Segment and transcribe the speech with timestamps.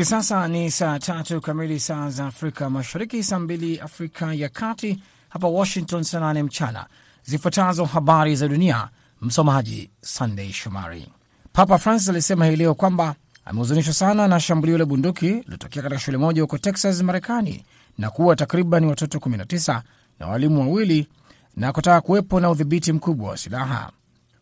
[0.00, 5.02] Hivi sasa ni saa tatu kamili saa za Afrika Mashariki, saa mbili Afrika ya Kati,
[5.28, 6.86] hapa Washington saa nane mchana.
[7.24, 8.88] Zifuatazo habari za dunia,
[9.20, 11.08] msomaji Sandey Shomari.
[11.52, 16.16] Papa Francis alisema hii leo kwamba amehuzunishwa sana na shambulio la bunduki lilotokea katika shule
[16.18, 17.64] moja huko Texas, Marekani,
[17.98, 19.80] na kuwa takriban watoto 19
[20.20, 21.08] na walimu wawili
[21.56, 23.90] na kutaka kuwepo na udhibiti mkubwa wa silaha.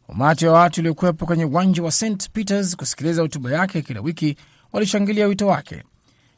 [0.08, 4.36] Umati wa watu uliokuwepo kwenye uwanja wa St Peters kusikiliza hotuba yake kila wiki
[4.72, 5.82] walishangilia wito wake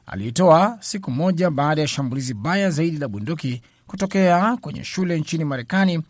[0.07, 6.03] aliitoa siku moja baada ya shambulizi baya zaidi la bunduki kutokea kwenye shule nchini Marekani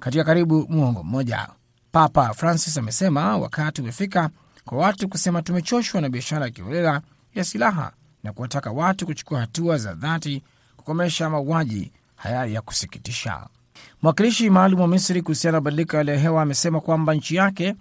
[0.00, 1.48] katika karibu muongo mmoja.
[1.92, 4.30] Papa Francis amesema wakati umefika
[4.64, 7.00] kwa watu kusema tumechoshwa na biashara ya kiholela
[7.34, 10.42] ya silaha na kuwataka watu kuchukua hatua za dhati
[10.76, 13.46] kukomesha mauaji haya ya kusikitisha.
[14.02, 17.74] Mwakilishi maalum wa Misri kuhusiana na mabadiliko ya hali ya hewa amesema kwamba nchi yake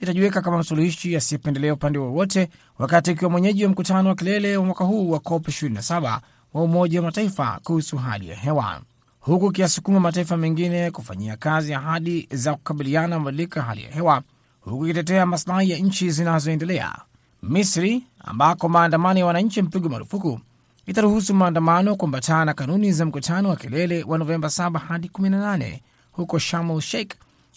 [0.00, 2.48] itajiweka kama msuluhishi asiyependelea upande wowote,
[2.78, 6.20] wakati ikiwa mwenyeji wa mkutano wa kilele wa mwaka huu wa COP 27
[6.54, 8.80] wa Umoja wa Mataifa kuhusu hali ya hewa,
[9.20, 14.22] huku ikiyasukuma mataifa mengine kufanyia kazi ahadi za kukabiliana na mabadiliko ya hali ya hewa,
[14.60, 16.94] huku ikitetea maslahi ya nchi zinazoendelea.
[17.42, 20.40] Misri ambako maandamano ya wananchi yamepigwa marufuku
[20.86, 25.78] itaruhusu maandamano kuambatana na kanuni za mkutano wa kilele wa Novemba 7 hadi 18
[26.12, 27.10] huko Sharm el Sheikh,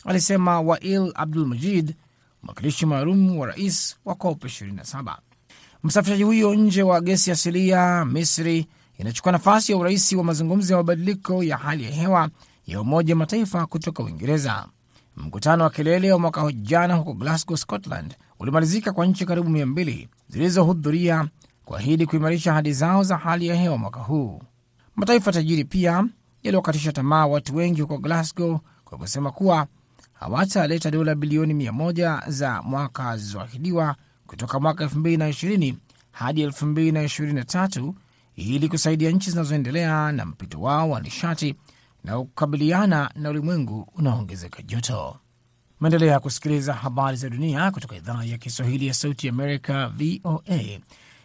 [0.06, 1.96] alisema Wail Abdul Majid,
[2.44, 5.18] mwakilishi maalum wa rais wa COP 27.
[5.84, 11.44] Msafirishaji huyo nje wa gesi asilia Misri inachukua nafasi ya urais wa mazungumzo ya mabadiliko
[11.44, 12.30] ya hali ya hewa
[12.68, 14.66] ya Umoja Mataifa kutoka Uingereza.
[15.18, 20.10] Mkutano wa kilele wa mwaka jana huko Glasgow, Scotland ulimalizika kwa nchi karibu mia mbili
[20.28, 21.28] zilizohudhuria
[21.66, 24.42] kuahidi kuimarisha ahadi zao za hali ya hewa mwaka huu.
[24.96, 26.06] Mataifa tajiri pia
[26.44, 29.68] yaliwakatisha tamaa watu wengi huko Glasgow kwa kusema kuwa
[30.24, 33.96] hawataleta dola bilioni mia moja za mwaka zilizoahidiwa
[34.28, 35.76] kutoka mwaka 2020
[36.12, 37.94] hadi 2023
[38.36, 41.56] ili kusaidia nchi zinazoendelea na mpito wao wa nishati
[42.04, 45.18] na kukabiliana na ulimwengu unaoongezeka joto.
[45.80, 50.80] Maendelea kusikiliza habari za dunia kutoka idhaa ya Kiswahili ya Sauti Amerika, VOA,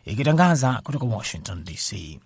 [0.04, 2.20] ikitangaza kutoka Washington DC.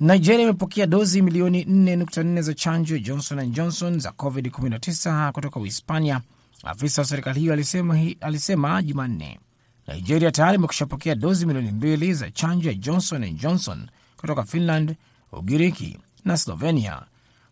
[0.00, 6.20] Nigeria imepokea dozi milioni 4.4 za chanjo ya Johnson and Johnson za COVID-19 kutoka Uhispania.
[6.64, 9.40] Afisa wa serikali hiyo alisema, alisema Jumanne
[9.88, 14.96] Nigeria tayari imekushapokea dozi milioni mbili za chanjo ya Johnson and Johnson kutoka Finland,
[15.32, 17.02] Ugiriki na Slovenia,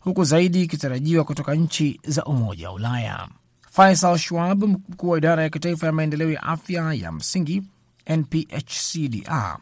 [0.00, 3.28] huku zaidi ikitarajiwa kutoka nchi za Umoja wa Ulaya.
[3.71, 7.62] Faisal Schwab, mkuu wa idara ya kitaifa ya maendeleo ya afya ya msingi
[8.06, 9.59] NPHCDR,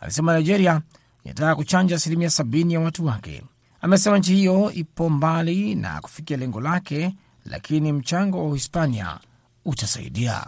[0.00, 0.82] alisema Nigeria
[1.24, 3.42] inataka kuchanja asilimia sabini ya watu wake.
[3.80, 7.14] Amesema nchi hiyo ipo mbali na kufikia lengo lake,
[7.44, 9.18] lakini mchango wa Uhispania
[9.64, 10.46] utasaidia.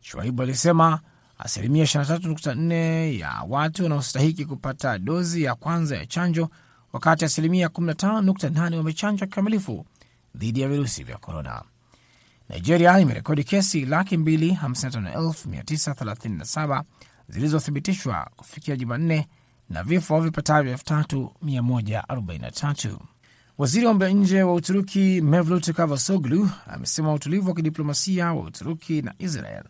[0.00, 1.00] Shuaibu alisema
[1.38, 6.50] asilimia 23.4 ya watu wanaostahiki kupata dozi ya kwanza ya chanjo,
[6.92, 9.86] wakati asilimia 15.8 wamechanjwa kikamilifu
[10.34, 11.62] dhidi ya virusi vya korona.
[12.48, 16.82] Nigeria imerekodi kesi laki 255,937
[17.28, 19.28] zilizothibitishwa kufikia Jumanne
[19.70, 22.96] na vifo vipatavyo 3143.
[23.58, 29.02] Waziri wa mambo ya nje wa Uturuki Mevlut Cavusoglu amesema utulivu wa kidiplomasia wa Uturuki
[29.02, 29.64] na Israel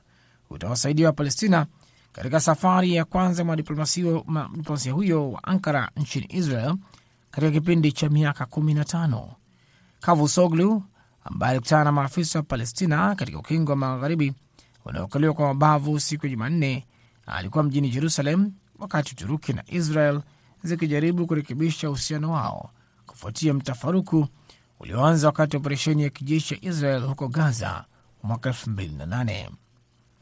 [0.50, 1.66] utawasaidia Wapalestina
[2.12, 6.76] katika safari ya kwanza mwanadiplomasia huyo wa Ankara nchini Israel
[7.30, 9.28] katika kipindi cha miaka 15.
[10.00, 10.82] Cavusoglu
[11.24, 14.34] ambaye alikutana na maafisa wa Palestina katika ukingo wa magharibi
[14.84, 16.86] wanaokaliwa kwa mabavu siku ya Jumanne
[17.26, 20.20] alikuwa mjini Jerusalem wakati Uturuki na Israel
[20.62, 22.70] zikijaribu kurekebisha uhusiano wao
[23.06, 24.26] kufuatia mtafaruku
[24.80, 27.84] ulioanza wakati wa operesheni ya kijeshi ya Israel huko Gaza
[28.22, 29.48] mwaka 2008.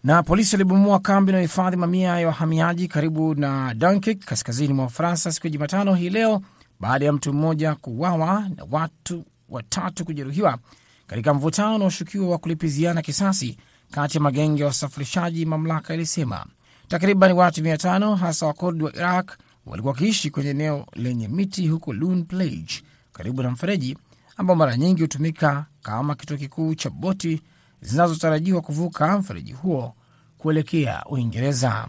[0.05, 5.33] Na polisi walibomoa kambi na hifadhi mamia ya wahamiaji karibu na Dunkirk kaskazini mwa Ufaransa
[5.33, 6.43] siku ya Jumatano hii leo
[6.81, 10.59] baada ya mtu mmoja kuuawa na watu watatu kujeruhiwa
[11.07, 13.59] katika mvutano unaoshukiwa wa kulipiziana kisasi
[13.91, 16.47] kati ya magenge ya wasafirishaji, mamlaka ilisema.
[16.89, 19.31] Takriban watu mia tano hasa Wakurdi wa Iraq
[19.67, 22.83] walikuwa wakiishi kwenye eneo lenye miti huko Lun Plage
[23.13, 23.99] karibu na mfereji
[24.37, 27.43] ambao mara nyingi hutumika kama kituo kikuu cha boti
[27.81, 29.95] zinazotarajiwa kuvuka mfereji huo
[30.39, 31.89] kuelekea Uingereza.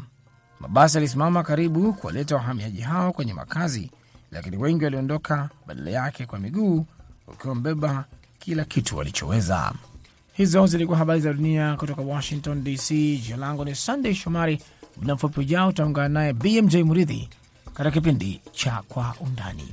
[0.60, 3.92] Mabasi yalisimama karibu kuwaleta wahamiaji hao kwenye makazi,
[4.32, 6.86] lakini wengi waliondoka badala yake kwa miguu,
[7.28, 8.06] wakiwa wamebeba
[8.40, 9.74] kila kitu walichoweza.
[10.34, 12.90] Hizo zilikuwa habari za dunia kutoka Washington DC.
[13.18, 14.62] Jina langu ni Sunday Shomari.
[15.02, 17.30] Muda mfupi ujao utaungana naye BMJ Muridhi
[17.66, 19.64] katika kipindi cha Kwa Undani.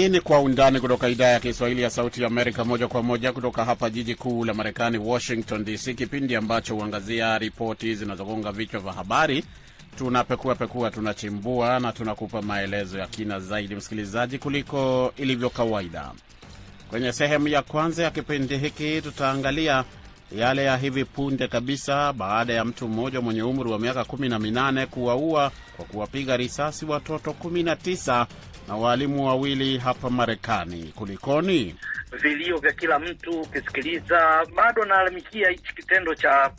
[0.00, 3.64] Hii ni Kwa Undani kutoka idhaa ya Kiswahili ya Sauti Amerika, moja kwa moja kutoka
[3.64, 9.44] hapa jiji kuu la Marekani, Washington DC, kipindi ambacho huangazia ripoti zinazogonga vichwa vya habari.
[9.98, 16.12] Tunapekua pekua, tunachimbua na tunakupa maelezo ya kina zaidi, msikilizaji, kuliko ilivyo kawaida.
[16.90, 19.84] Kwenye sehemu ya kwanza ya kipindi hiki tutaangalia
[20.36, 24.38] yale ya hivi punde kabisa baada ya mtu mmoja mwenye umri wa miaka kumi na
[24.38, 28.26] minane kuwaua kwa kuwapiga risasi watoto kumi na tisa
[28.68, 30.92] na waalimu wawili hapa Marekani.
[30.96, 31.76] Kulikoni?
[32.22, 36.50] Vilio vya kila mtu ukisikiliza, bado naalamikia hichi kitendo cha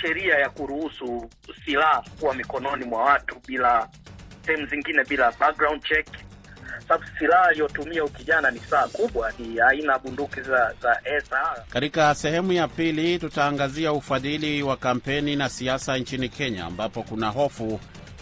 [0.00, 1.30] sheria ya kuruhusu
[1.64, 3.88] silaha kuwa mikononi mwa watu bila
[4.46, 6.06] sehemu zingine, bila background check.
[6.88, 11.64] Sababu silaha aliyotumia ukijana ni saa kubwa, ni aina bunduki za za SR.
[11.70, 17.80] Katika sehemu ya pili tutaangazia ufadhili wa kampeni na siasa nchini Kenya, ambapo kuna hofu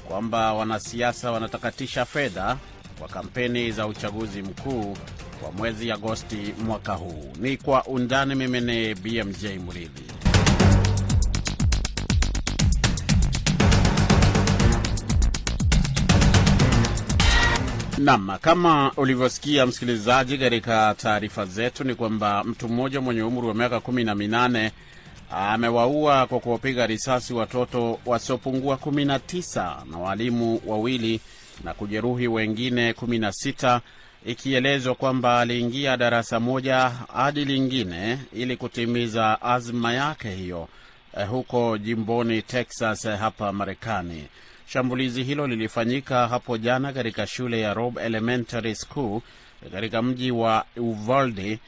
[0.08, 2.56] kwamba wanasiasa wanatakatisha fedha
[2.98, 4.96] kwa kampeni za uchaguzi mkuu
[5.44, 7.32] wa mwezi Agosti mwaka huu.
[7.38, 8.34] Ni kwa undani.
[8.34, 10.19] Mimi ni BMJ Muridhi.
[18.04, 23.80] Naam, kama ulivyosikia msikilizaji, katika taarifa zetu ni kwamba mtu mmoja mwenye umri wa miaka
[23.80, 24.72] kumi na minane
[25.30, 31.20] amewaua kwa kuwapiga risasi watoto wasiopungua kumi na tisa na walimu wawili
[31.64, 33.80] na kujeruhi wengine kumi na sita
[34.26, 40.68] ikielezwa kwamba aliingia darasa moja hadi lingine ili kutimiza azma yake hiyo
[41.16, 44.24] eh, huko jimboni Texas eh, hapa Marekani.
[44.72, 49.20] Shambulizi hilo lilifanyika hapo jana katika shule ya Robb Elementary School
[49.72, 51.58] katika mji wa Uvalde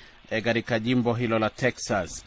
[0.45, 2.25] katika jimbo hilo la Texas.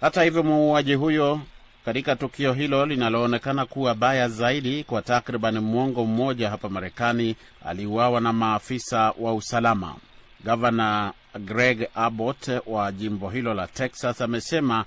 [0.00, 1.40] Hata hivyo, muuaji huyo
[1.84, 8.32] katika tukio hilo linaloonekana kuwa baya zaidi kwa takriban mwongo mmoja hapa Marekani aliuawa na
[8.32, 9.94] maafisa wa usalama.
[10.44, 14.84] Gavana Greg Abbott wa jimbo hilo la Texas amesema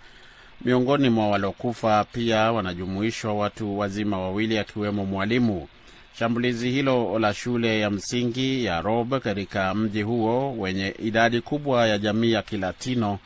[0.61, 5.67] miongoni mwa waliokufa pia wanajumuishwa watu wazima wawili akiwemo mwalimu.
[6.19, 11.97] Shambulizi hilo la shule ya msingi ya Rob katika mji huo wenye idadi kubwa ya
[11.97, 13.19] jamii ya Kilatino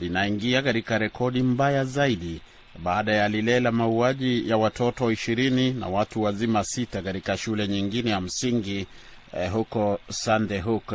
[0.00, 2.40] linaingia katika rekodi mbaya zaidi
[2.82, 8.10] baada ya lile la mauaji ya watoto ishirini na watu wazima sita katika shule nyingine
[8.10, 8.86] ya msingi
[9.36, 10.94] eh, huko Sandy Hook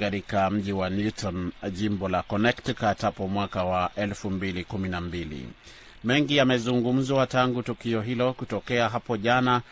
[0.00, 5.46] katika mji wa Newton, jimbo la Connecticut hapo mwaka wa elfu mbili kumi na mbili.
[6.04, 9.62] Mengi yamezungumzwa tangu tukio hilo kutokea hapo jana,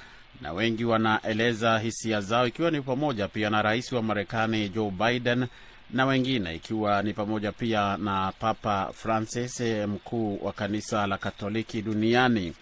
[0.41, 5.47] na wengi wanaeleza hisia zao, ikiwa ni pamoja pia na rais wa Marekani Joe Biden
[5.93, 12.53] na wengine ikiwa ni pamoja pia na Papa Francis, mkuu wa kanisa la Katoliki duniani.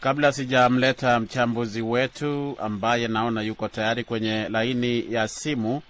[0.00, 5.82] Kabla sijamleta mchambuzi wetu ambaye naona yuko tayari kwenye laini ya simu, eh,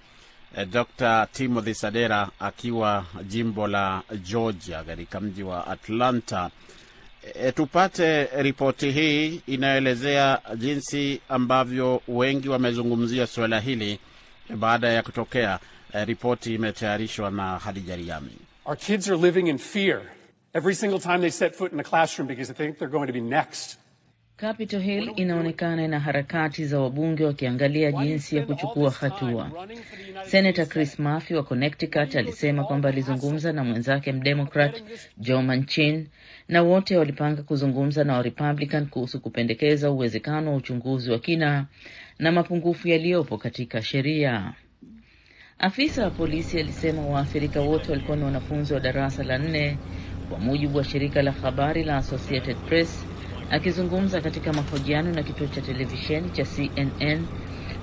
[0.71, 1.27] Dr.
[1.33, 6.51] Timothy Sadera akiwa jimbo la Georgia katika mji wa Atlanta.
[7.35, 13.99] E, tupate ripoti hii inayoelezea jinsi ambavyo wengi wamezungumzia suala hili
[14.57, 15.59] baada ya kutokea.
[15.93, 18.37] E, ripoti imetayarishwa na Hadija Riami.
[18.65, 20.01] Our kids are living in fear
[20.55, 23.13] every single time they set foot in a classroom because they think they're going to
[23.13, 23.77] be next.
[24.37, 29.69] Capitol Hill inaonekana ina harakati za wabunge wakiangalia jinsi ya kuchukua hatua.
[30.27, 34.83] Senator Chris Murphy wa Connecticut alisema kwamba alizungumza na mwenzake mdemokrat
[35.19, 36.07] Joe Manchin
[36.49, 41.67] na wote walipanga kuzungumza na Warepublican kuhusu kupendekeza uwezekano wa uchunguzi wa kina
[42.19, 44.53] na mapungufu yaliyopo katika sheria.
[45.59, 49.79] Afisa wa polisi alisema waathirika wote walikuwa ni wanafunzi wa darasa la nne,
[50.29, 53.07] kwa mujibu wa shirika la habari la Associated Press.
[53.55, 57.27] Akizungumza katika mahojiano na kituo cha televisheni cha CNN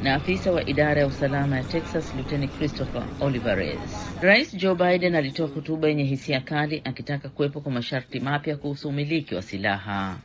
[0.04, 3.80] na afisa wa idara ya usalama ya Texas Luteni Christopher Olivares,
[4.22, 9.36] Rais Joe Biden alitoa hotuba yenye hisia kali akitaka kuwepo kwa masharti mapya kuhusu umiliki
[9.36, 10.18] wa silaha.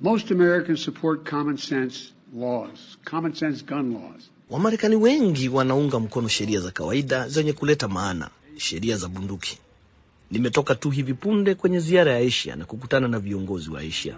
[0.00, 4.30] Most Americans support common sense laws, common sense gun laws.
[4.50, 9.58] Wamarekani wengi wanaunga mkono sheria za kawaida zenye kuleta maana, sheria za bunduki.
[10.30, 14.16] Nimetoka tu hivi punde kwenye ziara ya Asia na kukutana na viongozi wa Asia.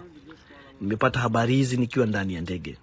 [0.83, 2.77] Nimepata habari hizi nikiwa ndani ya ndege.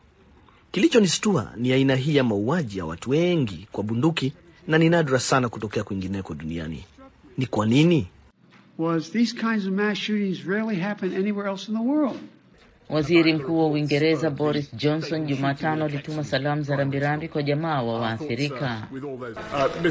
[0.72, 4.32] Kilichonistua ni aina hii ya mauaji ya watu wengi kwa bunduki,
[4.68, 6.84] na ni nadra sana kutokea kwingineko duniani.
[7.38, 8.08] Ni kwa nini?
[8.78, 12.18] Was these kinds of mass shootings rarely happen anywhere else in the world.
[12.88, 18.88] Waziri Mkuu wa Uingereza Boris Johnson Jumatano alituma salamu za rambirambi kwa jamaa wa waathirika.
[18.92, 19.82] Uh,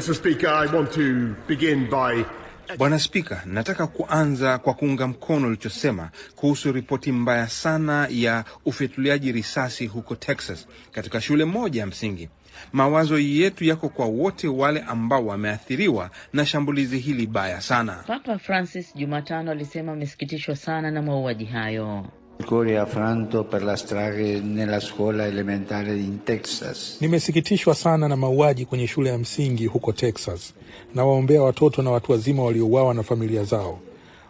[2.78, 9.86] Bwana Spika, nataka kuanza kwa kuunga mkono ulichosema kuhusu ripoti mbaya sana ya ufyatuliaji risasi
[9.86, 12.28] huko Texas katika shule moja ya msingi.
[12.72, 18.04] Mawazo yetu yako kwa wote wale ambao wameathiriwa na shambulizi hili baya sana.
[18.06, 22.06] Papa Francis Jumatano alisema amesikitishwa sana na mauaji hayo.
[22.40, 26.96] Il cuore affranto per la strage nella scuola elementare in Texas.
[27.00, 30.54] Nimesikitishwa sana na mauaji kwenye shule ya msingi huko Texas.
[30.94, 33.78] Nawaombea watoto na watu wazima waliouawa na familia zao.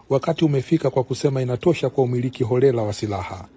[0.09, 3.49] Wakati umefika kwa kusema inatosha kwa umiliki holela wa silaha.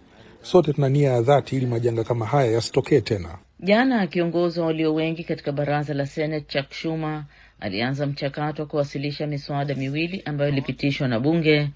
[0.41, 3.37] Sote tuna nia ya dhati ili majanga kama haya yasitokee tena.
[3.59, 7.23] Jana kiongozi wa walio wengi katika baraza la Senate Chuck Schumer
[7.63, 11.69] alianza mchakato wa kuwasilisha miswada miwili ambayo ilipitishwa na bunge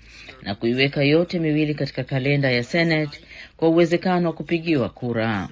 [0.44, 3.20] na kuiweka yote miwili katika kalenda ya Senate
[3.58, 5.50] kwa uwezekano wa kupigiwa kura.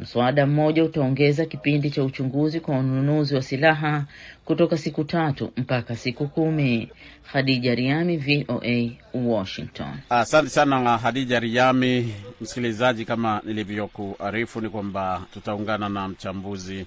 [0.00, 4.04] Mswada mmoja utaongeza kipindi cha uchunguzi kwa ununuzi wa silaha
[4.44, 6.88] kutoka siku tatu mpaka siku kumi.
[7.32, 9.94] Khadija Riami, VOA, Washington.
[10.10, 12.14] Asante sana Hadija Riami.
[12.40, 16.86] Msikilizaji, kama nilivyokuarifu ni kwamba tutaungana na mchambuzi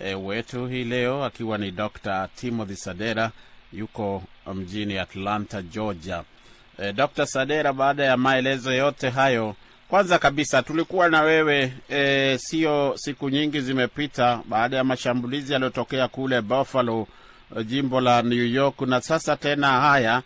[0.00, 2.28] e, wetu hii leo akiwa ni Dr.
[2.36, 3.30] Timothy Sadera,
[3.72, 4.22] yuko
[4.54, 6.24] mjini Atlanta, Georgia.
[6.78, 7.26] E, Dr.
[7.26, 9.54] Sadera, baada ya maelezo yote hayo,
[9.88, 16.40] kwanza kabisa tulikuwa na wewe e, sio siku nyingi zimepita baada ya mashambulizi yaliyotokea kule
[16.40, 17.06] Buffalo,
[17.64, 20.22] jimbo la New York, na sasa tena haya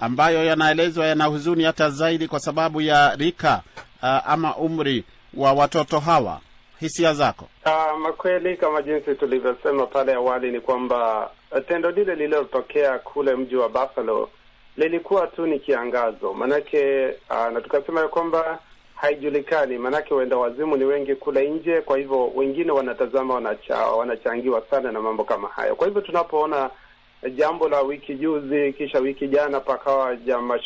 [0.00, 3.62] ambayo yanaelezwa yana huzuni hata zaidi kwa sababu ya rika
[4.02, 5.04] uh, ama umri
[5.34, 6.40] wa watoto hawa.
[6.80, 7.48] Hisia zako?
[7.66, 11.30] Uh, makweli kama jinsi tulivyosema pale awali ni kwamba
[11.68, 14.30] tendo lile lililotokea kule mji wa Buffalo
[14.76, 18.58] lilikuwa tu ni kiangazo, maanake uh, na tukasema ya kwamba
[18.94, 24.92] haijulikani, maanake waenda wazimu ni wengi kule nje, kwa hivyo wengine wanatazama wanacha, wanachangiwa sana
[24.92, 25.76] na mambo kama hayo.
[25.76, 26.70] Kwa hivyo tunapoona
[27.34, 30.16] jambo la wiki juzi, kisha wiki jana pakawa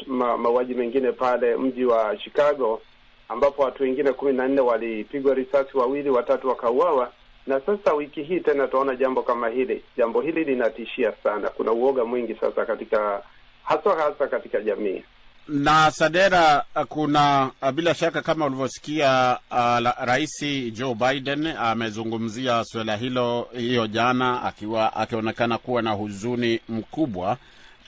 [0.07, 2.81] ma, mauaji mengine pale mji wa Chicago
[3.30, 7.12] ambapo watu wengine kumi na nne walipigwa risasi, wawili watatu wakauawa,
[7.46, 9.82] na sasa wiki hii tena tunaona jambo kama hili.
[9.96, 13.22] Jambo hili linatishia sana, kuna uoga mwingi sasa katika
[13.64, 15.02] haswa hasa katika jamii.
[15.49, 23.87] Na Sadera, kuna bila shaka kama ulivyosikia, uh, Rais Joe Biden amezungumzia suala hilo hiyo
[23.87, 27.37] jana, akiwa akionekana kuwa na huzuni mkubwa,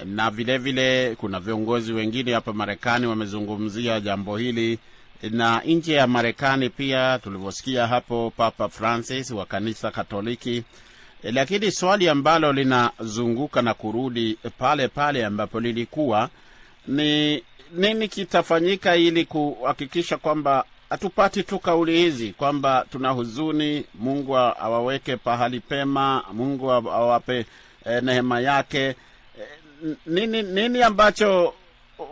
[0.04, 4.78] na vilevile vile, kuna viongozi wengine hapa Marekani wamezungumzia jambo hili
[5.30, 10.62] na nje ya Marekani pia tulivyosikia hapo Papa Francis wa kanisa Katoliki.
[11.22, 16.28] Lakini swali ambalo linazunguka na kurudi pale pale ambapo lilikuwa
[16.86, 25.16] ni nini kitafanyika ili kuhakikisha kwamba hatupati tu kauli hizi kwamba tuna huzuni, Mungu awaweke
[25.16, 27.46] pahali pema, Mungu awape
[27.84, 28.80] e, neema yake.
[28.88, 28.94] E,
[30.06, 31.54] nini, nini ambacho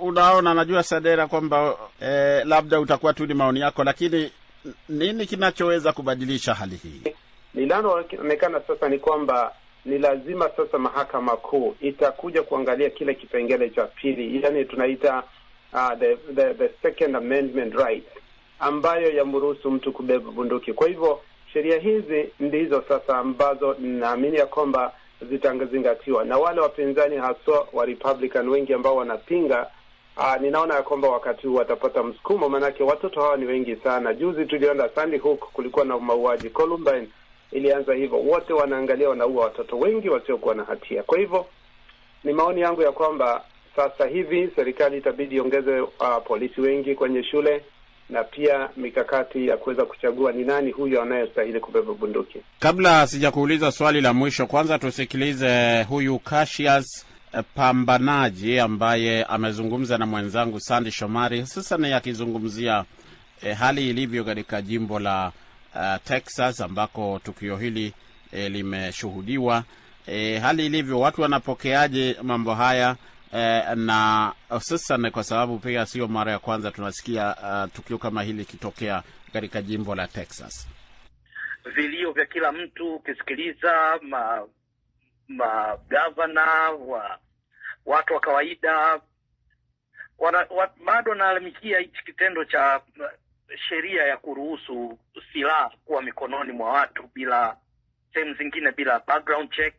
[0.01, 4.31] unaona najua Sadera kwamba eh, labda utakuwa tu ni maoni yako, lakini
[4.89, 7.03] nini kinachoweza kubadilisha hali hii?
[7.55, 9.53] Linaloonekana sasa ni kwamba
[9.85, 15.23] ni lazima sasa mahakama kuu itakuja kuangalia kile kipengele cha pili, yani tunaita
[15.73, 18.05] uh, the, the, the second amendment right,
[18.61, 20.73] ambayo yamruhusu mtu kubeba bunduki.
[20.73, 21.21] Kwa hivyo
[21.53, 24.93] sheria hizi ndizo sasa ambazo ninaamini ya kwamba
[25.31, 29.67] zitazingatiwa na wale wapinzani haswa wa Republican wengi ambao wanapinga
[30.23, 34.15] Aa, ninaona ya kwamba wakati huu watapata msukumo, maanake watoto hawa ni wengi sana.
[34.15, 36.51] Juzi tuliona Sandy Hook, kulikuwa na mauaji.
[36.51, 37.09] Columbine
[37.53, 41.03] ilianza hivyo, wote wanaangalia wanaua watoto wengi wasiokuwa na hatia.
[41.03, 41.47] Kwa hivyo
[42.25, 43.45] ni maoni yangu ya kwamba
[43.77, 45.91] sasa hivi serikali itabidi iongeze uh,
[46.25, 47.65] polisi wengi kwenye shule
[48.11, 52.39] na pia mikakati ya kuweza kuchagua ni nani huyo anayestahili kubeba bunduki.
[52.59, 57.07] Kabla sijakuuliza swali la mwisho, kwanza tusikilize huyu Cassius
[57.55, 62.85] pambanaji ambaye amezungumza na mwenzangu Sandi Shomari, hususan akizungumzia
[63.43, 65.33] eh, hali ilivyo katika jimbo la
[65.75, 67.95] uh, Texas ambako tukio hili
[68.33, 69.65] eh, limeshuhudiwa.
[70.07, 72.97] Eh, hali ilivyo, watu wanapokeaje mambo haya
[73.33, 78.43] eh, na hususan kwa sababu pia sio mara ya kwanza tunasikia uh, tukio kama hili
[78.43, 80.69] ikitokea katika jimbo la Texas.
[81.75, 84.43] Vilio vya kila mtu ukisikiliza ma
[85.31, 87.19] magavana wa
[87.87, 89.01] watu wa kawaida
[90.85, 92.81] bado wanalalamikia hichi kitendo cha
[93.69, 94.99] sheria ya kuruhusu
[95.33, 97.57] silaha kuwa mikononi mwa watu bila
[98.15, 99.75] sehemu zingine bila background check,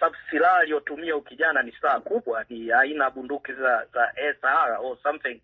[0.00, 5.40] sababu silaha aliyotumia ukijana ni silaha kubwa, ni aina bunduki za za SR or something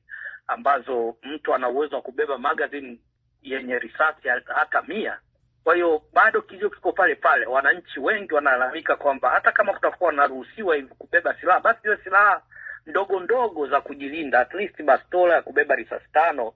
[0.46, 2.98] ambazo mtu ana uwezo wa kubeba magazine
[3.42, 5.18] yenye risasi hata mia
[5.64, 7.46] Kwa hiyo bado kilio kiko pale pale.
[7.46, 12.40] Wananchi wengi wanalalamika kwamba hata kama kutakuwa wanaruhusiwa hivi kubeba silaha, basi hiyo silaha
[12.86, 16.52] ndogo ndogo za kujilinda, at least bastola ya kubeba risasi tano,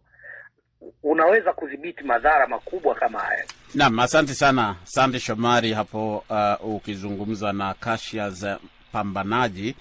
[1.02, 3.44] unaweza kudhibiti madhara makubwa kama haya.
[3.74, 6.24] Naam, asante sana Sande Shomari hapo,
[6.60, 8.46] uh, ukizungumza na Cassius
[8.92, 9.76] Pambanaji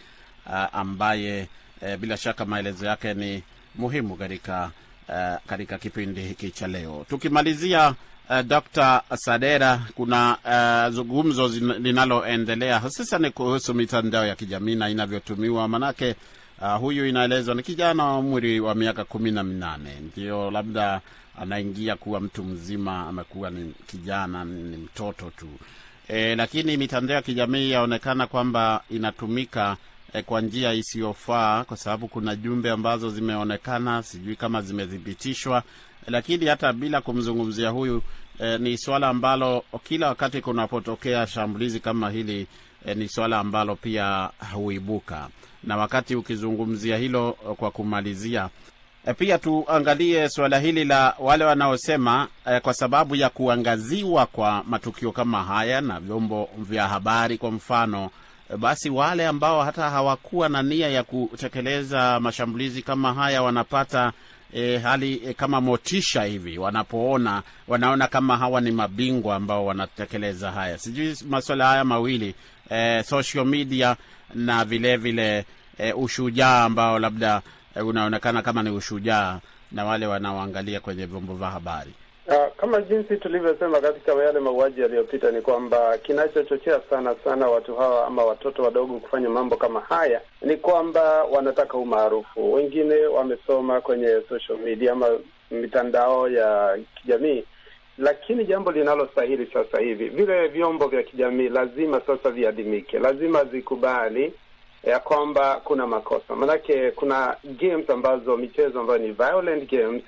[0.45, 1.47] uh, ambaye
[1.81, 3.43] uh, bila shaka maelezo yake ni
[3.75, 4.71] muhimu katika
[5.09, 7.05] uh, katika kipindi hiki cha leo.
[7.09, 7.95] Tukimalizia
[8.29, 9.01] uh, Dr.
[9.15, 11.47] Sadera, kuna uh, zungumzo
[11.79, 15.67] linaloendelea hususan kuhusu mitandao ya kijamii na inavyotumiwa.
[15.67, 16.15] Manake
[16.61, 19.89] Uh, huyu inaelezwa ni kijana wa umri wa miaka kumi na minane.
[20.01, 21.01] Ndio labda
[21.41, 25.47] anaingia kuwa mtu mzima, amekuwa ni kijana, ni mtoto tu.
[26.07, 29.77] E, lakini mitandao ya kijamii yaonekana kwamba inatumika
[30.13, 35.63] e, kwa njia isiyofaa, kwa sababu kuna jumbe ambazo zimeonekana, sijui kama zimethibitishwa,
[36.07, 38.01] lakini hata bila kumzungumzia huyu
[38.39, 42.47] e, ni swala ambalo kila wakati kunapotokea shambulizi kama hili
[42.85, 45.29] e, ni swala ambalo pia huibuka.
[45.63, 48.49] Na wakati ukizungumzia hilo kwa kumalizia,
[49.05, 55.11] e, pia tuangalie suala hili la wale wanaosema e, kwa sababu ya kuangaziwa kwa matukio
[55.11, 58.09] kama haya na vyombo vya habari kwa mfano
[58.57, 64.13] basi wale ambao hata hawakuwa na nia ya kutekeleza mashambulizi kama haya wanapata
[64.53, 70.77] e, hali e, kama motisha hivi wanapoona wanaona kama hawa ni mabingwa ambao wanatekeleza haya.
[70.77, 72.35] Sijui masuala haya mawili
[72.69, 73.95] e, social media
[74.35, 74.97] na vilevile
[75.77, 77.41] vile e, ushujaa ambao labda
[77.75, 79.39] e, unaonekana kama ni ushujaa
[79.71, 81.91] na wale wanaoangalia kwenye vyombo vya habari.
[82.27, 88.07] Uh, kama jinsi tulivyosema katika yale mauaji yaliyopita ni kwamba kinachochochea sana sana watu hawa
[88.07, 92.53] ama watoto wadogo kufanya mambo kama haya ni kwamba wanataka umaarufu.
[92.53, 95.07] Wengine wamesoma kwenye social media ama
[95.51, 97.43] mitandao ya kijamii,
[97.97, 104.33] lakini jambo linalostahili sasa hivi, vile vyombo vya kijamii lazima sasa viadimike, lazima zikubali
[104.83, 110.03] ya kwamba kuna makosa, manake kuna games ambazo, michezo ambayo ni violent games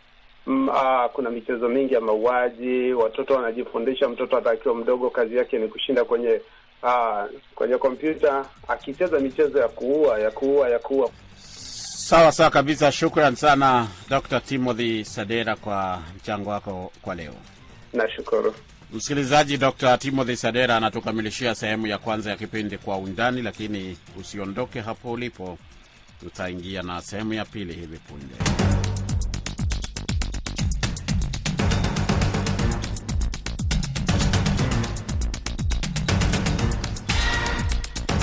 [0.47, 4.09] Mm, uh, kuna michezo mingi ya mauaji, watoto wanajifundisha.
[4.09, 6.41] Mtoto hata akiwa mdogo, kazi yake ni kushinda kwenye
[6.83, 7.23] uh,
[7.55, 11.09] kwenye kompyuta akicheza michezo ya kuua ya kuua ya kuua.
[12.07, 14.41] Sawa sawa kabisa, shukran sana Dr.
[14.41, 17.33] Timothy Sadera kwa mchango wako kwa leo.
[17.93, 18.53] Nashukuru
[18.93, 19.57] msikilizaji.
[19.57, 19.97] Dr.
[19.97, 25.57] Timothy Sadera anatukamilishia sehemu ya kwanza ya kipindi Kwa Undani, lakini usiondoke hapo ulipo,
[26.19, 28.35] tutaingia na sehemu ya pili hivi punde.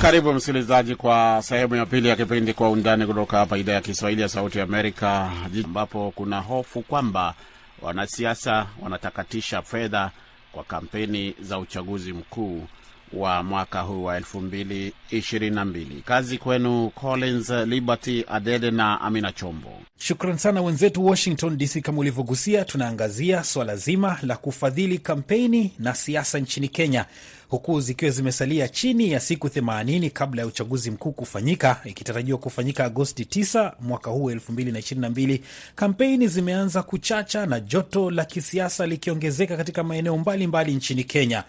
[0.03, 4.23] Karibu msikilizaji kwa sehemu ya pili ya kipindi Kwa Undani kutoka hapa idhaa ya Kiswahili
[4.23, 5.31] ya Sauti ya Amerika,
[5.65, 7.35] ambapo kuna hofu kwamba
[7.83, 10.11] wanasiasa wanatakatisha fedha
[10.53, 12.67] kwa kampeni za uchaguzi mkuu
[13.13, 16.03] wa mwaka huu wa elfu mbili ishirini na mbili.
[16.07, 19.71] Kazi kwenu Collins Liberty Adede na Amina Chombo.
[19.99, 21.81] Shukran sana wenzetu Washington DC.
[21.81, 27.05] Kama ulivyogusia, tunaangazia swala zima la kufadhili kampeni na siasa nchini Kenya,
[27.53, 33.23] huku zikiwa zimesalia chini ya siku 80 kabla ya uchaguzi mkuu kufanyika, ikitarajiwa kufanyika Agosti
[33.25, 35.41] 9 mwaka huu 2022.
[35.75, 41.45] Kampeni zimeanza kuchacha na joto la kisiasa likiongezeka katika maeneo mbalimbali nchini Kenya.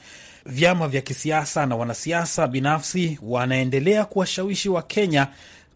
[0.45, 5.27] Vyama vya kisiasa na wanasiasa binafsi wanaendelea kuwashawishi Wakenya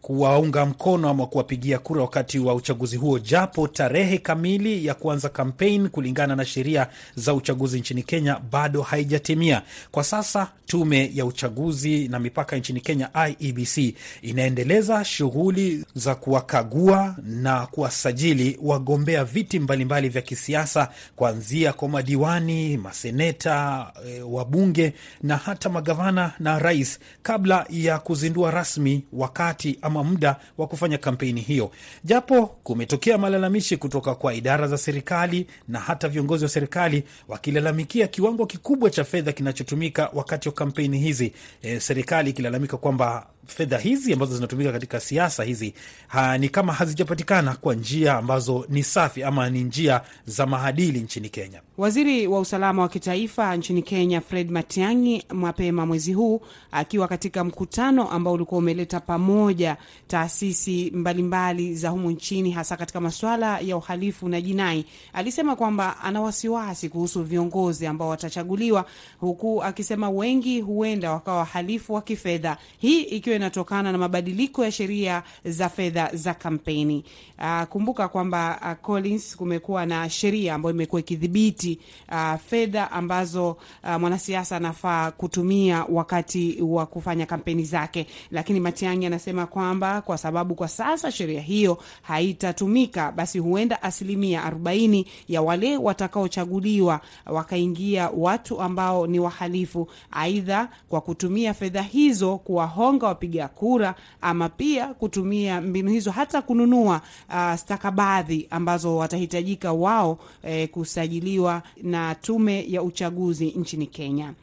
[0.07, 5.89] kuwaunga mkono ama kuwapigia kura wakati wa uchaguzi huo, japo tarehe kamili ya kuanza kampeni
[5.89, 9.61] kulingana na sheria za uchaguzi nchini Kenya bado haijatimia.
[9.91, 17.65] Kwa sasa tume ya uchaguzi na mipaka nchini Kenya, IEBC, inaendeleza shughuli za kuwakagua na
[17.65, 24.93] kuwasajili wagombea viti mbalimbali mbali vya kisiasa, kuanzia kwa madiwani, maseneta, e, wabunge
[25.23, 31.41] na hata magavana na rais, kabla ya kuzindua rasmi wakati ama muda wa kufanya kampeni
[31.41, 31.71] hiyo,
[32.03, 38.45] japo kumetokea malalamishi kutoka kwa idara za serikali na hata viongozi wa serikali wakilalamikia kiwango
[38.45, 41.33] kikubwa cha fedha kinachotumika wakati wa kampeni hizi.
[41.61, 45.73] E, serikali ikilalamika kwamba fedha hizi ambazo zinatumika katika siasa hizi
[46.07, 51.29] ha, ni kama hazijapatikana kwa njia ambazo ni safi ama ni njia za maadili nchini
[51.29, 51.61] Kenya.
[51.77, 58.09] Waziri wa usalama wa kitaifa nchini Kenya Fred Matiang'i mapema mwezi huu akiwa katika mkutano
[58.09, 64.41] ambao ulikuwa umeleta pamoja taasisi mbalimbali za humu nchini hasa katika masuala ya uhalifu na
[64.41, 68.85] jinai, alisema kwamba ana wasiwasi kuhusu viongozi ambao watachaguliwa,
[69.19, 75.23] huku akisema wengi huenda wakawa wahalifu wa kifedha, hii ikiwa inatokana na mabadiliko ya sheria
[75.45, 77.03] za fedha za kampeni.
[77.39, 81.79] Uh, kumbuka kwamba uh, Collins, kumekuwa na sheria ambayo imekuwa ikidhibiti kudhibiti
[82.11, 83.49] uh, fedha ambazo
[83.83, 88.07] uh, mwanasiasa anafaa kutumia wakati wa kufanya kampeni zake.
[88.31, 95.05] Lakini Matiang'i anasema kwamba kwa sababu kwa sasa sheria hiyo haitatumika, basi huenda asilimia arobaini
[95.27, 103.47] ya wale watakaochaguliwa wakaingia watu ambao ni wahalifu, aidha kwa kutumia fedha hizo kuwahonga wapiga
[103.47, 111.56] kura, ama pia kutumia mbinu hizo hata kununua uh, stakabadhi ambazo watahitajika wao eh, kusajiliwa
[111.83, 114.33] na tume ya uchaguzi nchini Kenya.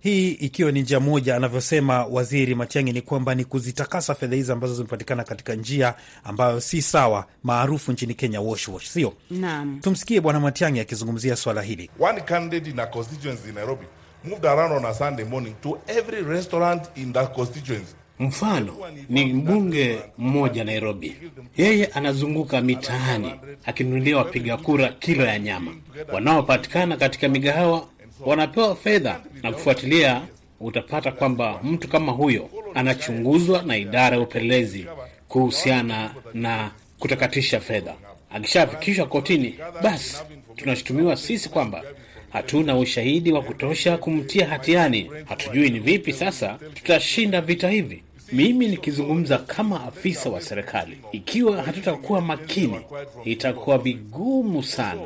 [0.00, 4.74] Hii ikiwa ni njia moja, anavyosema Waziri Matiang'i, ni kwamba ni kuzitakasa fedha hizi ambazo
[4.74, 9.12] zimepatikana katika njia ambayo si sawa, maarufu nchini Kenya wash wash, sio?
[9.30, 9.80] Naam.
[9.80, 11.90] Tumsikie Bwana Matiang'i akizungumzia swala hili.
[12.00, 13.86] One candidate in a constituency in Nairobi
[14.24, 17.94] moved around on a Sunday morning to every restaurant in that constituency.
[18.18, 18.76] Mfano
[19.08, 21.16] ni mbunge mmoja Nairobi,
[21.56, 23.32] yeye anazunguka mitaani
[23.64, 25.74] akinunulia wapiga kura kilo ya nyama.
[26.12, 27.88] Wanaopatikana katika migahawa
[28.20, 30.22] wanapewa fedha na kufuatilia.
[30.60, 34.86] Utapata kwamba mtu kama huyo anachunguzwa na idara ya upelelezi
[35.28, 37.94] kuhusiana na kutakatisha fedha.
[38.30, 40.16] Akishafikishwa kotini, basi
[40.56, 41.82] tunashutumiwa sisi kwamba
[42.30, 45.10] hatuna ushahidi wa kutosha kumtia hatiani.
[45.24, 48.02] Hatujui ni vipi sasa tutashinda vita hivi.
[48.32, 52.80] Mimi nikizungumza kama afisa wa serikali, ikiwa hatutakuwa makini,
[53.24, 55.02] itakuwa vigumu sana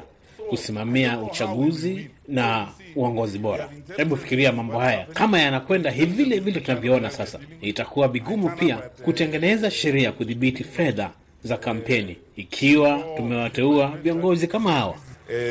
[0.50, 3.68] kusimamia uchaguzi na uongozi bora.
[3.96, 10.12] Hebu fikiria mambo haya kama yanakwenda hivi vile tunavyoona sasa, itakuwa vigumu pia kutengeneza sheria
[10.12, 11.10] kudhibiti fedha
[11.44, 14.96] za kampeni ikiwa tumewateua viongozi kama hawa.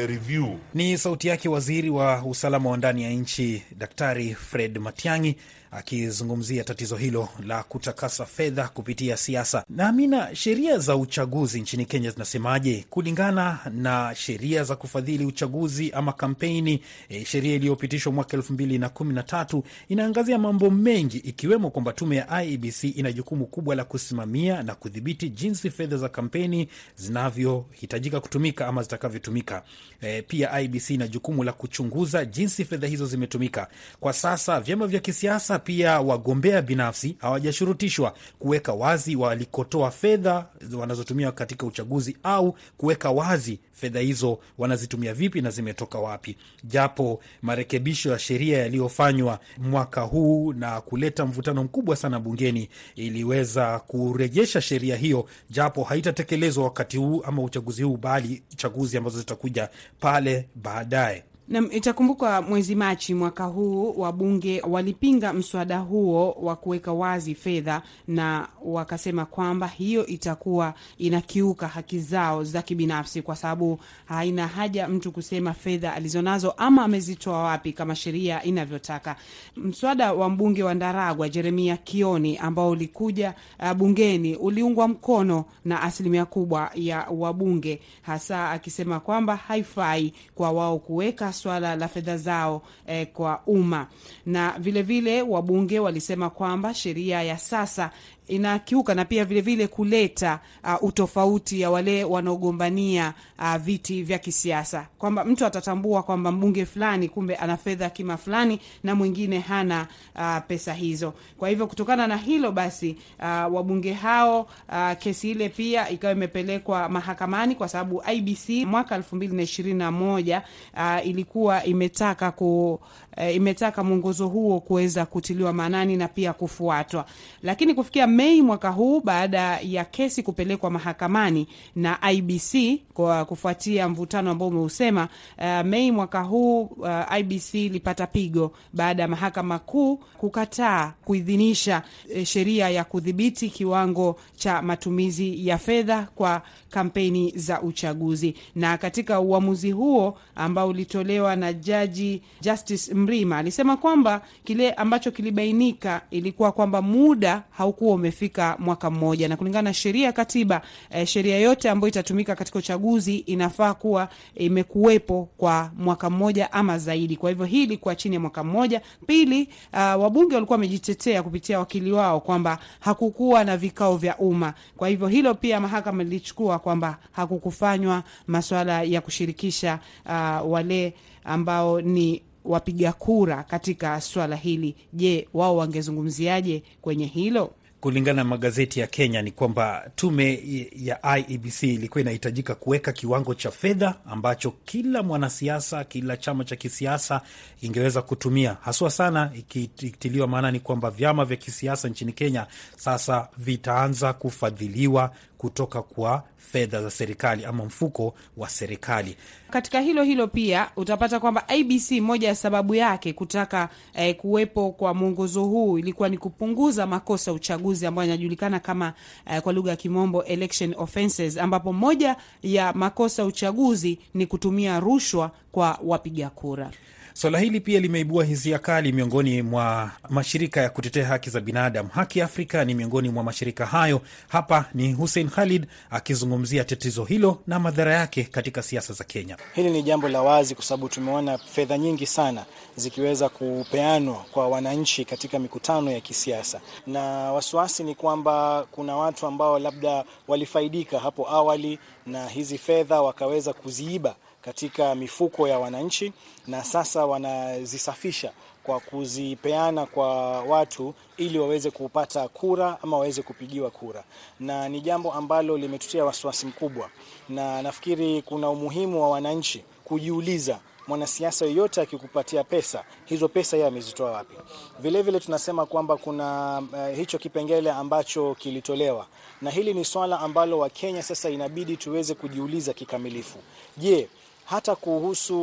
[0.07, 0.45] Review.
[0.73, 5.35] Ni sauti yake waziri wa usalama wa ndani ya nchi Daktari Fred Matiang'i
[5.71, 9.63] akizungumzia tatizo hilo la kutakasa fedha kupitia siasa.
[9.69, 12.85] Na Amina, sheria za uchaguzi nchini Kenya zinasemaje?
[12.89, 18.89] Kulingana na sheria za kufadhili uchaguzi ama kampeni, e, sheria iliyopitishwa mwaka elfu mbili na
[18.89, 23.83] kumi na tatu inaangazia mambo mengi, ikiwemo kwamba tume ya IEBC ina jukumu kubwa la
[23.83, 29.63] kusimamia na kudhibiti jinsi fedha za kampeni zinavyohitajika kutumika ama zitakavyotumika.
[30.01, 33.67] E, pia IEBC ina jukumu la kuchunguza jinsi fedha hizo zimetumika.
[33.99, 40.45] Kwa sasa vyama vya kisiasa pia wagombea binafsi hawajashurutishwa kuweka wazi walikotoa fedha
[40.77, 48.11] wanazotumia katika uchaguzi au kuweka wazi fedha hizo wanazitumia vipi na zimetoka wapi, japo marekebisho
[48.11, 55.25] ya sheria yaliyofanywa mwaka huu na kuleta mvutano mkubwa sana bungeni iliweza kurejesha sheria hiyo,
[55.49, 59.69] japo haitatekelezwa wakati huu ama uchaguzi huu, bali chaguzi ambazo zitakuja
[59.99, 61.23] pale baadaye.
[61.49, 68.47] Na itakumbukwa mwezi Machi mwaka huu wabunge walipinga mswada huo wa kuweka wazi fedha, na
[68.65, 75.53] wakasema kwamba hiyo itakuwa inakiuka haki zao za kibinafsi, kwa sababu haina haja mtu kusema
[75.53, 79.15] fedha alizonazo ama amezitoa wapi kama sheria inavyotaka.
[79.55, 86.25] Mswada wa mbunge wa Ndaragwa Jeremia Kioni ambao ulikuja uh, bungeni uliungwa mkono na asilimia
[86.25, 93.07] kubwa ya wabunge, hasa akisema kwamba haifai kwa wao kuweka swala la fedha zao eh,
[93.13, 93.87] kwa umma.
[94.25, 97.91] Na vilevile vile, wabunge walisema kwamba sheria ya sasa
[98.29, 104.87] inakiuka na pia vilevile vile kuleta uh, utofauti ya wale wanaogombania uh, viti vya kisiasa,
[104.97, 110.37] kwamba mtu atatambua kwamba mbunge fulani kumbe ana fedha kima fulani na mwingine hana uh,
[110.47, 111.13] pesa hizo.
[111.37, 116.89] Kwa hivyo kutokana na hilo basi, uh, wabunge hao uh, kesi ile pia ikawa imepelekwa
[116.89, 120.41] mahakamani kwa sababu IBC mwaka elfu mbili na ishirini na moja
[120.73, 122.79] uh, ilikuwa imetaka ku
[123.17, 127.05] uh, imetaka mwongozo huo kuweza kutiliwa maanani na pia kufuatwa,
[127.43, 134.31] lakini kufikia Mei mwaka huu baada ya kesi kupelekwa mahakamani na IBC kwa kufuatia mvutano
[134.31, 140.93] ambao umeusema, uh, Mei mwaka huu uh, IBC ilipata pigo baada ya mahakama kuu kukataa
[141.05, 141.83] kuidhinisha
[142.17, 148.35] uh, sheria ya kudhibiti kiwango cha matumizi ya fedha kwa kampeni za uchaguzi.
[148.55, 156.01] Na katika uamuzi huo ambao ulitolewa na jaji Justice Mrima alisema kwamba kile ambacho kilibainika
[156.11, 161.39] ilikuwa kwamba muda haukuwa umefika mwaka mmoja, na kulingana na sheria ya katiba eh, sheria
[161.39, 167.15] yote ambayo itatumika katika uchaguzi inafaa kuwa imekuwepo kwa mwaka mmoja ama zaidi.
[167.15, 168.81] Kwa hivyo hii ilikuwa chini ya mwaka mmoja.
[169.07, 174.53] Pili, uh, wabunge walikuwa wamejitetea kupitia wakili wao kwamba hakukuwa na vikao vya umma.
[174.77, 180.93] Kwa hivyo hilo pia mahakama lilichukua kwamba hakukufanywa masuala ya kushirikisha uh, wale
[181.23, 184.75] ambao ni wapiga kura katika swala hili.
[184.93, 187.51] Je, wao wangezungumziaje kwenye hilo?
[187.81, 190.43] Kulingana na magazeti ya Kenya ni kwamba tume
[190.75, 197.21] ya IEBC ilikuwa inahitajika kuweka kiwango cha fedha ambacho kila mwanasiasa, kila chama cha kisiasa
[197.61, 204.13] ingeweza kutumia, haswa sana ikitiliwa maana ni kwamba vyama vya kisiasa nchini Kenya sasa vitaanza
[204.13, 209.15] kufadhiliwa kutoka kwa fedha za serikali ama mfuko wa serikali.
[209.49, 214.93] Katika hilo hilo pia utapata kwamba IBC, moja ya sababu yake kutaka eh, kuwepo kwa
[214.93, 218.93] mwongozo huu ilikuwa ni kupunguza makosa ya uchaguzi ambayo yanajulikana kama
[219.31, 224.79] eh, kwa lugha ya kimombo election offenses, ambapo moja ya makosa ya uchaguzi ni kutumia
[224.79, 226.71] rushwa kwa wapiga kura.
[227.13, 231.89] Swala hili pia limeibua hisia kali miongoni mwa mashirika ya kutetea haki za binadamu.
[231.89, 234.01] Haki Afrika ni miongoni mwa mashirika hayo.
[234.27, 239.37] Hapa ni Hussein Khalid akizungumzia tatizo hilo na madhara yake katika siasa za Kenya.
[239.53, 242.45] Hili ni jambo la wazi, kwa sababu tumeona fedha nyingi sana
[242.75, 247.01] zikiweza kupeanwa kwa wananchi katika mikutano ya kisiasa, na
[247.33, 254.15] wasiwasi ni kwamba kuna watu ambao labda walifaidika hapo awali na hizi fedha wakaweza kuziiba
[254.41, 256.13] katika mifuko ya wananchi
[256.47, 258.31] na sasa wanazisafisha
[258.63, 264.03] kwa kuzipeana kwa watu ili waweze kupata kura ama waweze kupigiwa kura,
[264.39, 266.89] na ni jambo ambalo limetutia wasiwasi mkubwa,
[267.29, 274.11] na nafikiri kuna umuhimu wa wananchi kujiuliza mwanasiasa yoyote akikupatia pesa, hizo pesa yeye amezitoa
[274.11, 274.35] wapi?
[274.79, 279.07] Vilevile vile tunasema kwamba kuna uh, hicho kipengele ambacho kilitolewa,
[279.41, 283.37] na hili ni swala ambalo Wakenya sasa inabidi tuweze kujiuliza kikamilifu.
[283.77, 284.09] Je,
[284.49, 285.35] hata kuhusu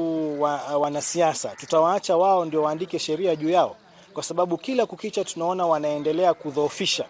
[0.42, 3.77] wa, wanasiasa tutawaacha wao ndio waandike sheria juu yao?
[4.14, 7.05] Kwa sababu kila kukicha tunaona wanaendelea kudhoofisha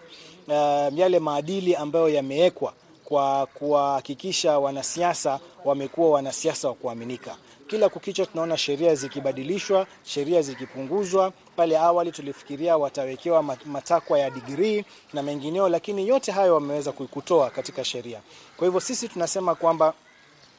[0.47, 0.53] uh,
[0.99, 2.73] yale maadili ambayo yamewekwa
[3.05, 7.35] kwa kuhakikisha wanasiasa wamekuwa wanasiasa wa kuaminika.
[7.67, 11.31] Kila kukicha tunaona sheria zikibadilishwa, sheria zikipunguzwa.
[11.55, 17.83] Pale awali tulifikiria watawekewa matakwa ya digrii na mengineo, lakini yote hayo wameweza kutoa katika
[17.85, 18.19] sheria.
[18.57, 19.93] Kwa hivyo sisi tunasema kwamba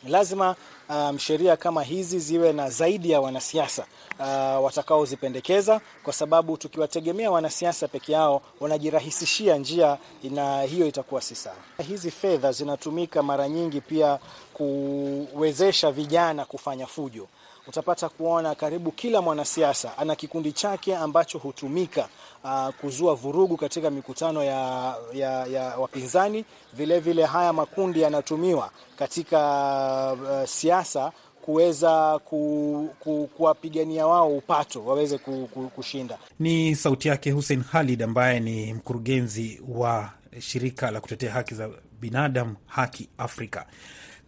[0.08, 0.56] lazima
[0.88, 3.86] um, sheria kama hizi ziwe na zaidi ya wanasiasa
[4.18, 11.56] uh, watakaozipendekeza, kwa sababu tukiwategemea wanasiasa peke yao wanajirahisishia njia, na hiyo itakuwa si sawa.
[11.88, 14.18] Hizi fedha zinatumika mara nyingi pia
[14.54, 17.26] kuwezesha vijana kufanya fujo.
[17.68, 22.08] Utapata kuona karibu kila mwanasiasa ana kikundi chake ambacho hutumika
[22.44, 26.44] uh, kuzua vurugu katika mikutano ya, ya, ya wapinzani.
[26.72, 29.38] Vilevile vile haya makundi yanatumiwa katika
[30.12, 36.18] uh, siasa kuweza ku, ku, kuwapigania wao upato waweze ku, ku, kushinda.
[36.38, 42.56] Ni sauti yake Hussein Khalid ambaye ni mkurugenzi wa shirika la kutetea haki za binadamu
[42.66, 43.66] Haki Afrika.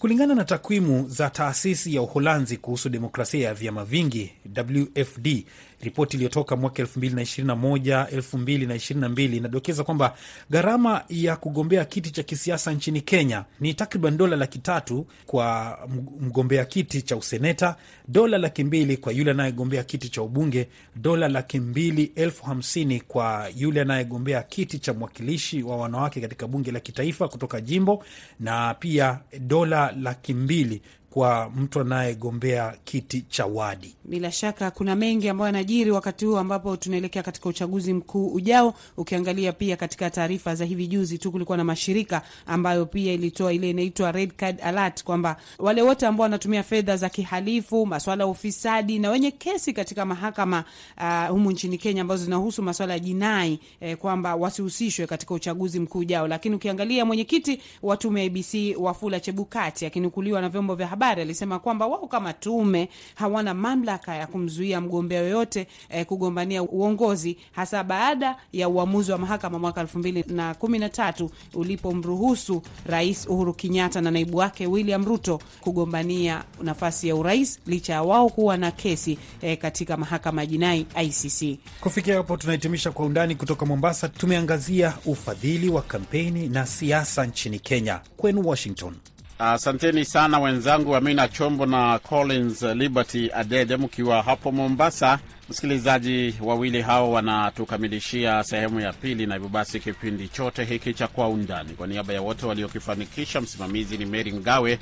[0.00, 5.44] Kulingana na takwimu za taasisi ya Uholanzi kuhusu demokrasia ya vyama vingi WFD,
[5.80, 10.14] ripoti iliyotoka mwaka 2021 2022 inadokeza kwamba
[10.50, 15.78] gharama ya kugombea kiti cha kisiasa nchini Kenya ni takriban dola laki tatu kwa
[16.20, 17.76] mgombea kiti cha useneta,
[18.08, 23.48] dola laki mbili kwa yule anayegombea kiti cha ubunge, dola laki mbili elfu hamsini kwa
[23.56, 28.04] yule anayegombea kiti cha mwakilishi wa wanawake katika bunge la kitaifa kutoka jimbo,
[28.40, 33.94] na pia dola laki mbili kwa mtu anayegombea kiti cha wadi.
[34.04, 38.74] Bila shaka kuna mengi ambayo yanajiri wakati huu ambapo tunaelekea katika uchaguzi mkuu ujao.
[38.96, 43.70] Ukiangalia pia katika taarifa za hivi juzi tu, kulikuwa na mashirika ambayo pia ilitoa ile
[43.70, 48.98] inaitwa red card alert, kwamba wale wote ambao wanatumia fedha za kihalifu, maswala ya ufisadi
[48.98, 50.64] na wenye kesi katika mahakama
[50.98, 55.98] uh, humu nchini Kenya ambazo zinahusu maswala ya jinai eh, kwamba wasihusishwe katika uchaguzi mkuu
[55.98, 56.28] ujao.
[56.28, 61.58] Lakini ukiangalia mwenyekiti wa tume ya IBC Wafula Chebukati akinukuliwa na vyombo vya habari alisema
[61.58, 68.36] kwamba wao kama tume hawana mamlaka ya kumzuia mgombea yoyote eh, kugombania uongozi hasa baada
[68.52, 74.00] ya uamuzi wa mahakama mwaka elfu mbili na kumi na tatu ulipomruhusu Rais Uhuru Kenyatta
[74.00, 79.18] na naibu wake William Ruto kugombania nafasi ya urais licha ya wao kuwa na kesi
[79.42, 81.58] eh, katika mahakama ya jinai ICC.
[81.80, 84.08] Kufikia hapo tunahitimisha Kwa Undani kutoka Mombasa.
[84.08, 88.00] Tumeangazia ufadhili wa kampeni na siasa nchini Kenya.
[88.16, 88.94] Kwenu Washington.
[89.42, 95.18] Asanteni uh, sana wenzangu Amina Chombo na Collins Liberty Adede mkiwa hapo Mombasa.
[95.48, 101.28] Msikilizaji, wawili hao wanatukamilishia sehemu ya pili, na hivyo basi kipindi chote hiki cha Kwa
[101.28, 104.78] Undani, kwa niaba ya wote waliokifanikisha, msimamizi ni Meri Mgawe,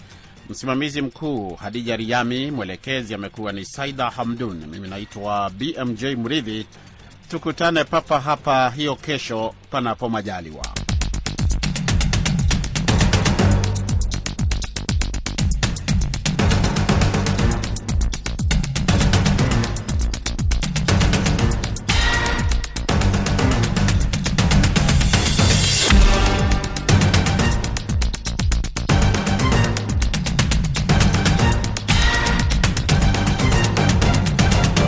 [0.50, 6.66] msimamizi mkuu Hadija Riami, mwelekezi amekuwa ni Saida Hamdun, mimi naitwa BMJ Mridhi.
[7.30, 10.66] Tukutane papa hapa hiyo kesho, panapo majaliwa.